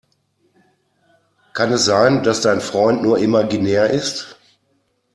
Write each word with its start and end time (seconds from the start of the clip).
Kann 1.53 1.71
es 1.73 1.85
sein, 1.85 2.23
dass 2.23 2.41
dein 2.41 2.59
Freund 2.59 3.03
nur 3.03 3.19
imaginär 3.19 3.91
ist? 3.91 4.35